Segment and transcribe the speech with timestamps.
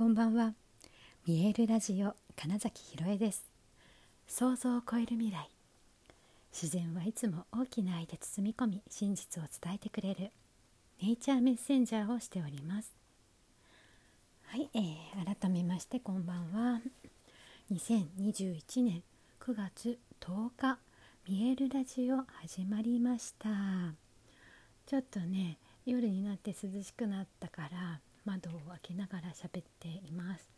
[0.00, 0.54] こんばんは。
[1.26, 3.44] 見えるラジオ金崎ひろえです。
[4.26, 5.50] 想像を超える未来。
[6.50, 10.30] 自然はいつも大きな愛で包み込み真実を伝えてくれる
[11.02, 12.90] ネイチャーメッセンジャーをしております。
[14.46, 16.80] はい、えー、改めましてこんばんは。
[17.70, 19.02] 2021年
[19.38, 20.78] 9月10日
[21.28, 23.50] 見えるラジオ始まりました。
[24.86, 30.48] ちょっとね夜になって涼しくなったから窓を開けながら喋っています。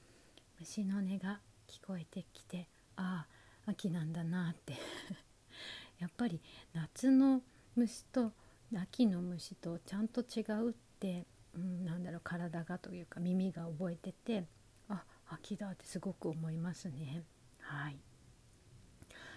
[0.58, 3.26] 虫の音が聞こえてきてあ
[3.66, 4.74] あ秋なんだなって。
[5.98, 6.40] やっぱり
[6.72, 7.42] 夏の
[7.76, 8.32] 虫と
[8.74, 14.44] 秋の虫とちゃんと違うって、うん、なんだろう体がというか耳が覚えてて
[14.88, 17.24] あ秋だってすごく思いますね。
[17.60, 17.98] はい。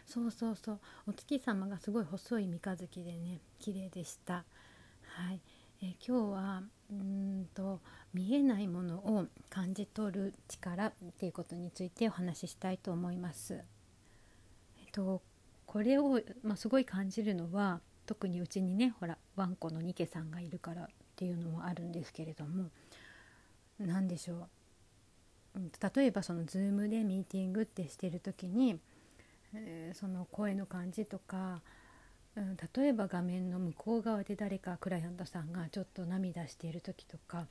[0.05, 0.80] そうそうそう。
[1.08, 4.45] お月様がすごい細い三日月でね綺麗でした。
[5.03, 5.39] はい。
[5.82, 7.82] え今日はうんと
[8.14, 13.54] 見えないものを感じ取る力っていうことについてお話ししたいと思います。
[13.54, 15.22] えっと
[15.66, 22.70] これを、まあ、すごい感じるのは特にうちにねほらワンコのニケさんがいるからっていうのもあるんですけれども
[23.80, 24.48] 何でしょ
[25.56, 25.60] う
[25.95, 28.80] 例えばその Zoom でミーティングってしてる時に、
[29.54, 31.62] えー、その声の感じとか
[32.38, 37.47] うん、例えば画面の向こう側で誰かクライアントさんがちょっと涙している時とか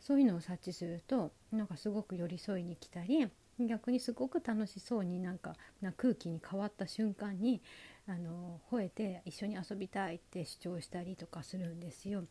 [0.00, 7.62] そういうのを察知するとなんかすごく寄り添いに来たり逆にすごく楽しそうになんかな空気に変わった瞬間に
[8.06, 12.24] あの吠えて一緒に遊びたいって主張したりとかするんですよ。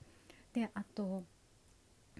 [0.54, 1.24] であと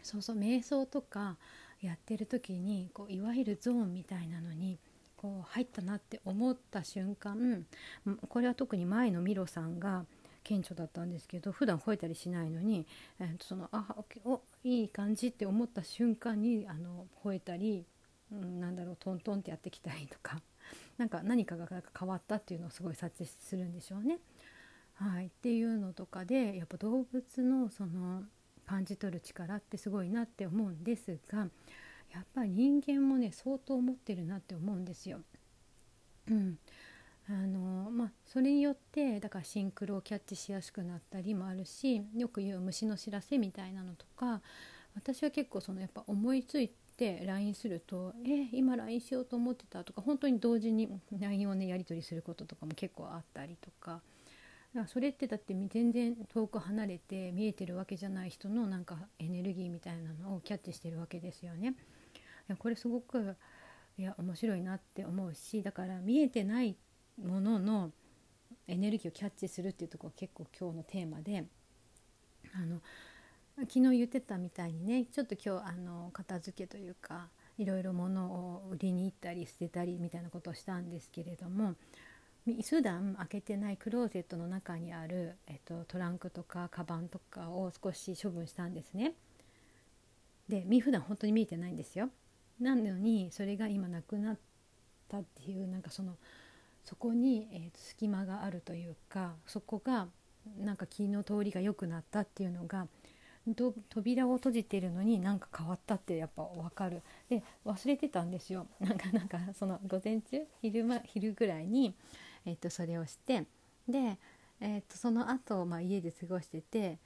[0.02, 1.38] そうそう瞑想とか
[1.82, 4.80] やってる時にこういわゆるゾーンみたいなのに
[5.26, 7.66] こう入ったなって思った瞬間
[8.30, 10.06] これは特に前のミロさんが
[10.44, 12.86] 顕著だったんですけど普段吠えたりしないのに、
[13.20, 17.88] えー、そのあおいい感じって思った瞬間にあの吠えたり、
[18.32, 20.40] うん、なんだろうトントンってやってきたりとか
[21.00, 21.68] なんか何かが
[22.00, 24.20] 変わったっていうのをすごい察知するんでしょうね。
[24.94, 28.24] はい、っていうのとかでやっぱ動物のその
[28.68, 31.50] 感じ取る力ってすごいなって思うんですが
[32.14, 35.20] やっぱり人間もね相当持ってるなって思うんですよ。
[36.30, 36.58] うん
[37.28, 44.42] あのまあ、それによってだからシンクロをキャッチしやすくなったりもあるしよく言う虫の知らせみたいなのとか
[44.96, 50.88] 私は結構そのやっぱ思いついて LINE すると「え今 LINE しようと思ってた」とか本当に同時に
[51.20, 54.02] LINE をねやり取りすることとかも結構あったりとか。
[54.88, 61.76] それってだって全然遠く離れて見えてるわけじゃない人のなんかエネルギーみたいなのをキャッチしてるわけですよね。
[62.48, 63.36] やこれすごく
[63.98, 66.76] いや面白いなって思うしだから見えてない
[67.24, 67.92] ものの
[68.68, 71.46] エネルギーをキャッチするっていうところが結構今日のテーマで
[72.54, 72.82] あの
[73.60, 81.76] 昨日言ってたみたいにねちょっと今日あの片付けというかいろいろ物を売りに行ったり捨てたりみたいなことをしたんですけれども
[82.46, 89.14] 普段開けてないクローゼットの中にある、えっと、トランクとかカバンとかを少し処分したんですね。
[90.48, 92.12] で普段本当に見えてないんですよ。
[92.60, 94.38] なのにそれが今なくなっ
[95.10, 96.16] たっていうなんかその
[96.84, 100.08] そこに、えー、隙間があるというかそこが
[100.60, 102.88] なんか気の通りが良くなったっていうのが
[103.90, 111.96] 扉を閉じてるのになんか変わったってやっぱ分かるで忘れてたんですよ なんかなんかその午前中昼,、間昼ぐらいに、
[112.46, 113.46] えー、とそれをして
[113.88, 114.18] で、
[114.60, 116.98] えー、とその後、まあ家で過ごしてて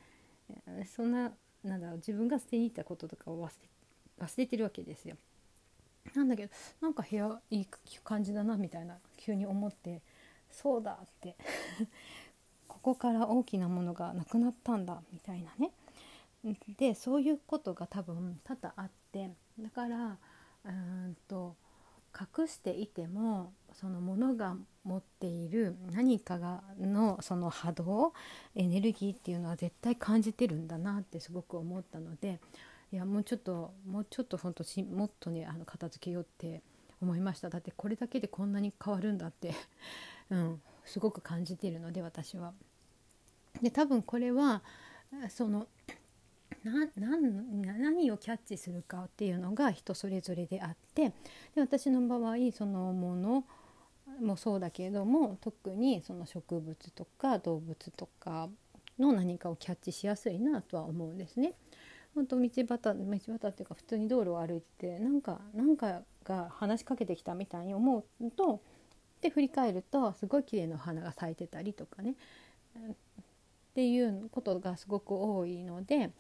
[0.86, 1.34] そんな
[1.64, 3.70] なんだろう自分が捨てに行ったこととかを忘れ
[4.20, 5.18] 忘れてるわけですよ。
[6.16, 7.68] なんだけどなんか部屋いい
[8.04, 10.02] 感じだなみたいな急に思って
[10.52, 11.36] そうだって
[12.68, 15.72] ここから大きなものがなくなったんだみたいなね。
[16.78, 20.18] でそういうことが多分多々あってだから
[20.64, 21.58] うんと
[22.18, 28.14] 隠していてもそのものが持っている何かがのその波動
[28.56, 32.40] エネルギーっていうのは絶対感じてるんだなってすごく思ったので
[32.92, 36.62] いやもうちょっともうちょっと本当しもっとねあの片付けようって
[37.02, 39.54] 思いましただってこれだけでこんなに変わるんだって
[40.30, 42.54] うんすごく感じているので私は。
[43.62, 44.62] で多分これは
[45.30, 45.68] その
[46.64, 51.10] 何をキャッチするかっていうのが人それぞれであって
[51.56, 53.44] で私の場合そのもの
[54.22, 58.50] もそうだけれども特にその植物とか動物とか
[58.98, 61.54] の何かをキャッチしやすいなとは思うんですね。
[62.20, 68.62] 本当道端道端っていうか普通に道路を歩いてなんかなんかが話しかけてきたみたいに思うと
[69.22, 72.16] で振り返るとすごい綺麗な花が咲いてたりとかね
[72.82, 72.94] っ
[73.74, 76.12] ていうことがすごく多いので、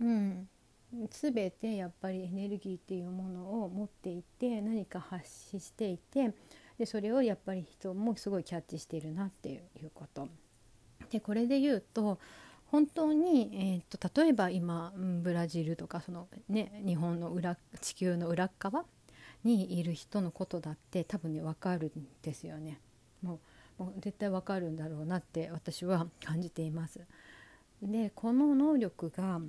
[0.00, 0.48] うん、
[1.10, 6.32] 全てやっぱりエネルギーっていうものを持っていて何か発信していて
[6.78, 10.28] でそれをやっぱり人もすごいキャッチしてるなっていうこと。
[11.10, 12.18] でこれで言うと
[12.72, 18.86] 本当に、えーと、例えば今ブラジルとかその、ね、日本の裏地球の裏側
[19.44, 22.80] にいる人のことだって多分ね分かるんですよね。
[23.22, 23.40] も
[23.78, 27.00] うもう絶対分かるんだろうなって私は感じています。
[27.82, 29.40] でこの能力が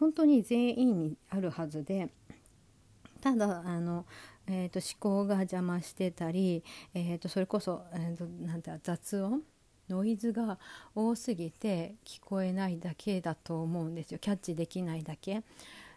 [0.00, 2.08] 本当に全員にあるはずで
[3.20, 4.06] ただあの、
[4.46, 6.62] えーと、思考が邪魔してたり、
[6.94, 9.42] えーと、それこそ、えーと、なんて雑音
[9.88, 10.58] ノイズが
[10.94, 15.42] 多すぎて聞こえないだけだと思うんですよキャッチできないだけ。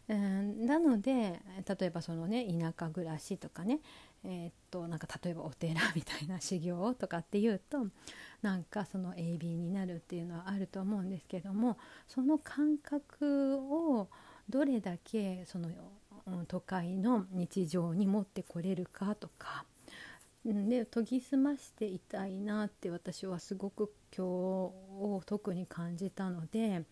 [0.10, 3.80] うん、なので例えばそのね田舎暮らしとかね
[4.24, 7.88] えー、っとなんか例えばお寺みたいな修行とかっていうと
[8.42, 14.08] なんかその AB になるっていうのはあると思うんですけどもその感覚を
[14.50, 15.70] どれだけその
[16.48, 19.66] 都会の日常に持ってこれるかとか
[20.54, 26.84] で研ぎ澄ましていたいなって私はすごく今日を特に感じたので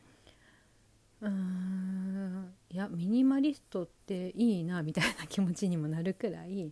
[1.21, 6.69] うーんいやミニマリストっていいなみたいな気持ちにもなるくらい、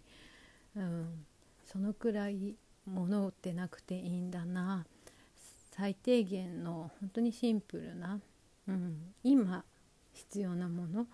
[0.75, 1.25] うん、
[1.65, 4.85] そのくらい物ってなくていいんだな。
[5.71, 8.19] 最低限の本当にシンプルな、
[8.67, 9.63] うん、今
[10.11, 11.07] 必要なもの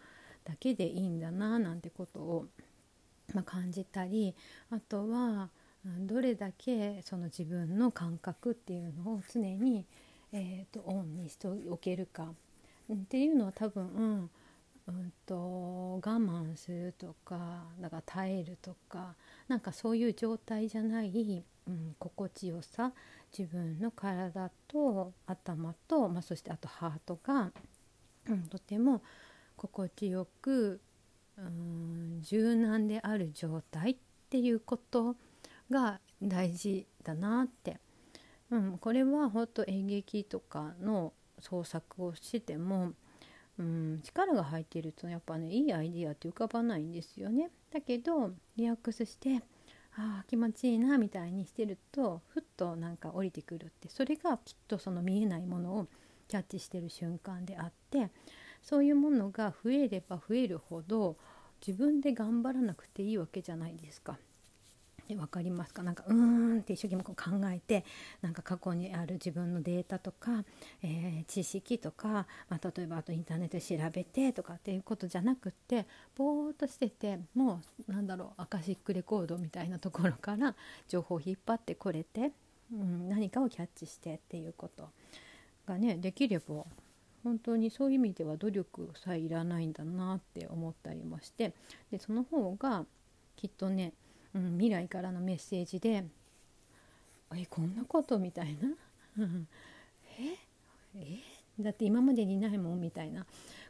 [0.43, 2.45] だけでいいんだななんてことを、
[3.33, 4.35] まあ、感じたり
[4.69, 5.49] あとは
[5.99, 9.85] どれだけその自分の感覚っていうのを常に、
[10.31, 12.33] えーと、オンにしておけるか。
[12.91, 14.29] っていうのは多分、うん
[14.87, 19.13] うんと、我慢するとかだから耐えるとか
[19.47, 22.91] なんかそういう状態じゃない、うん、心地よさ
[23.37, 27.51] 自分の体と頭と、まあ、そしてあとハートが、
[28.27, 29.03] うん、とても
[29.55, 30.81] 心地よく、
[31.37, 33.95] うん、柔軟である状態っ
[34.29, 35.15] ていうこと
[35.71, 37.79] が大事だなって、
[38.51, 42.93] うん、これは本当演劇とかの創作をしても、
[43.57, 47.49] うん、力が入っているとやっぱねいいアイディアって浮かばないんですよね。
[47.71, 49.41] だけどリラックスして
[49.95, 55.87] あ気持ちいいなみたいにしてるとふっとなんか降りてくるってそれがきっとその見えないものを
[56.27, 58.09] キャッチしてる瞬間であって
[58.61, 61.17] そういうものが増えれば増えるほど
[61.65, 64.17] 自分で頑張らなくていいわけじゃないですか。
[65.09, 65.83] で分かりますか？
[65.83, 67.83] なんかうーんって一生懸命こう考えて
[68.21, 70.45] なんか過去にある自分のデータとか、
[70.83, 80.55] えー、知識とか、まあ、例えばあとインターネットで調べてとかっていうことじゃなくってぼーっとしててもうなんだろうアカシックレコードみたいなところから
[80.87, 82.31] 情報を引っ張ってこれて、
[82.71, 84.89] うん、何かをキャッチしてっていうこと。
[85.65, 86.65] がねできれば
[87.23, 91.53] 本当にそういう意味では努力さえいらないんだなって思ったりもして
[91.91, 92.85] でその方が
[93.35, 93.93] きっとね、
[94.35, 96.05] うん、未来からのメッセージで
[97.35, 98.69] 「えこんなこと?」みたいな
[100.19, 100.37] 「え？
[100.95, 101.19] え
[101.59, 103.25] だって今までにないもん」みたいな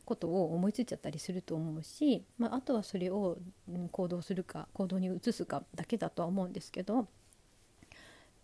[0.05, 3.37] ことを思いついちゃったりすると思うし、まあ、あとはそれを
[3.91, 7.07] 行動するか行動に移すかだけだとは思うんですけど。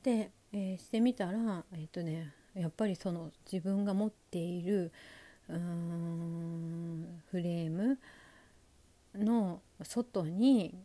[0.03, 4.91] で、えー、してみたらえっ、ー、とねやっぱりその自分が持っている
[5.50, 8.00] うーんフレーム
[9.15, 10.75] の外に、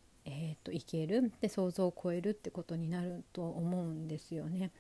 [0.41, 4.71] えーと、行けるで想像を超えるってことになると思うんですよね。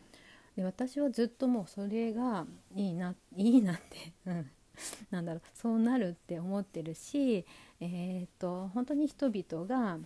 [0.57, 4.51] で私はずっともうそれがいいな いいなって、うん、
[5.11, 7.45] なんだろうそうなるって思ってるし、
[7.81, 9.99] えーと本当に人々が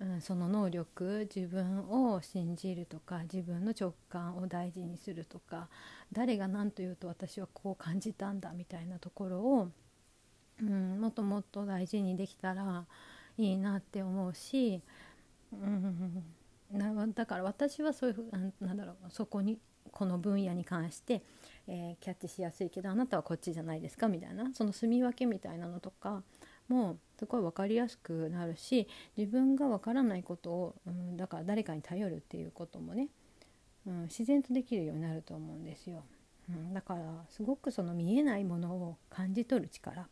[0.00, 5.68] うん、その能力自分を信じるとか自分の直感を大事にするとか
[6.12, 9.68] 誰が何と言うと私はこう感じたんだみたいなところを、
[10.62, 12.86] うん、もっともっと大事にできたら
[13.38, 14.82] いいなって思うし、
[15.52, 16.24] うん、
[17.14, 19.58] だから私はそういうふなんだろうそこに
[19.90, 21.22] この分野に関して、
[21.66, 26.22] えー、キャッチしやすいけどあなたはこっちじゃないですかみたいなその住み分けみたいなのとか
[26.68, 33.08] もすごい分かりやすくなるし自分が分からないことを、うん、だから誰かに頼るっていうこともね、
[33.86, 36.04] うん、自然とできるようになると思うんですよ。
[36.50, 40.08] うん、だからすごくその見えないものを感じ取る力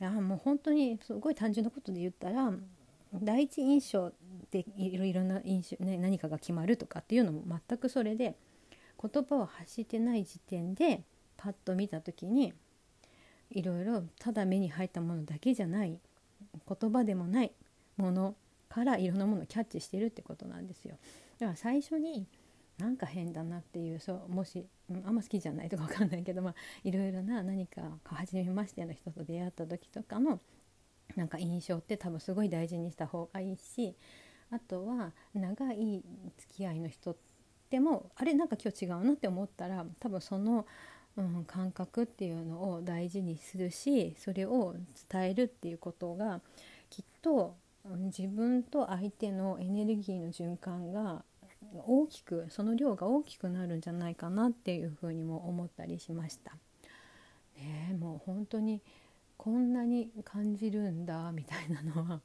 [0.00, 2.52] いやもう本当にすごい単純なことで言ったら
[3.14, 4.12] 第一印象
[4.50, 8.36] でいろいろな印象、ね、何かが決まるとかっていうのも全くそれで
[9.00, 11.02] 言葉を発してない時点で
[11.36, 12.52] パッと見た時に
[13.50, 15.98] いろいろただ目に入ったものだけじゃない
[16.68, 17.52] 言葉でもない
[17.96, 18.34] もの
[18.68, 20.96] からいろんなものをキャッチしてるってことなんですよ。
[21.38, 22.26] だから最初に
[22.78, 26.54] なんか変だなっていうそうもし、うん、あんま好きじゃないとか分かんないけど、まあ、
[26.84, 30.40] いろいろな何か初めましての人と出会った時とかの
[31.16, 33.96] なんか印象って多分すごい大事にした方がいいし
[34.50, 36.02] あとは長い
[36.38, 37.16] 付き合いの人
[37.70, 40.66] でもあれなんか今日違うなって思ったら多分その、
[41.16, 44.74] うん、感覚っていうのを大事にするしそれを
[45.10, 46.40] 伝えるっていうことが
[46.88, 51.22] きっと自分と相手のエネルギーの循環が
[51.74, 56.56] 大きくその量が大きくなるんじゃないかなっていうふうにも思ったりしました。
[57.56, 58.80] ね、もう本当に
[59.36, 62.20] こんなに感じるんだみたいなのは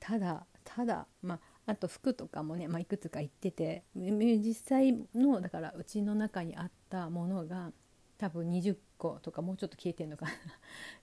[0.00, 7.72] ただただまああと服とかもね、まあ、いくつか言ってて実際のだからうちの中にあったものが
[8.18, 10.26] 多分20個とかもうちょっと消えてんのか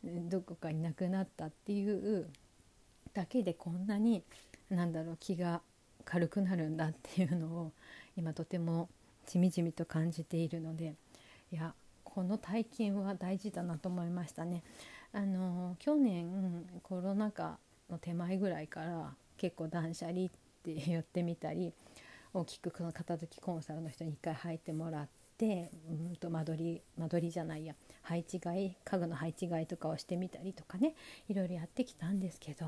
[0.04, 2.30] な どこかになくなったっていう
[3.14, 4.24] だけでこんなに
[4.70, 5.62] なんだろう気が
[6.04, 7.72] 軽くなるんだっていうのを
[8.18, 8.90] 今とても
[9.26, 10.96] じみじみと感じているので
[11.52, 14.64] いやこの体験は大事だなと思いましたね。
[15.14, 17.58] あの去年コロナ禍
[17.90, 20.30] の手前ぐらいから結構断捨離っ
[20.64, 21.74] て言ってみたり
[22.34, 30.96] 大きくこの片付きコンサルの人に一回入ってもらってうんと間取り間取りじゃないや配置換え家具の配置換えとかをしてみたりとかね
[31.28, 32.68] いろいろやってきたんですけど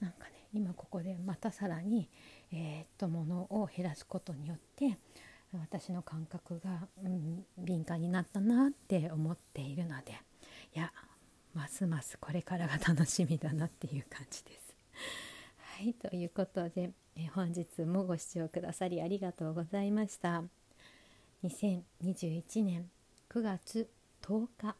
[0.00, 2.08] なんかね今ここでまたさらに、
[2.52, 4.98] えー、っと物を減らすことによって
[5.52, 10.12] 私の感覚が、うん、敏感になったなって思っているので
[10.74, 10.92] いや
[11.54, 14.76] ますますこれからが楽しみだなっていう感じです。
[15.78, 20.44] はいということで、え本日もご視聴くださりありがとうございました。
[21.44, 22.90] 2021年
[23.30, 23.88] 9月
[24.22, 24.76] 10日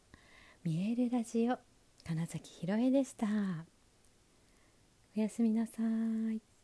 [0.64, 1.58] 見えるラジオ
[2.04, 3.75] 金崎ひろえでした。
[5.16, 5.82] おやすみなさ
[6.32, 6.56] い。